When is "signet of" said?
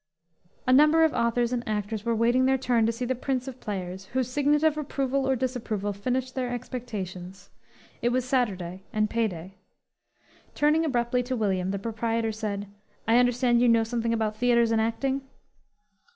4.31-4.75